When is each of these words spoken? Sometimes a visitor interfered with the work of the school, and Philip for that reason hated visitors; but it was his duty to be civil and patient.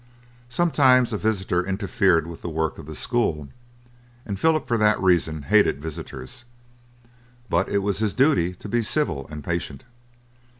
Sometimes 0.49 1.13
a 1.13 1.17
visitor 1.19 1.63
interfered 1.63 2.25
with 2.25 2.41
the 2.41 2.49
work 2.49 2.79
of 2.79 2.87
the 2.87 2.95
school, 2.95 3.49
and 4.25 4.39
Philip 4.39 4.67
for 4.67 4.75
that 4.79 4.99
reason 4.99 5.43
hated 5.43 5.79
visitors; 5.79 6.43
but 7.51 7.69
it 7.69 7.83
was 7.83 7.99
his 7.99 8.15
duty 8.15 8.53
to 8.55 8.67
be 8.67 8.81
civil 8.81 9.27
and 9.27 9.43
patient. 9.43 9.83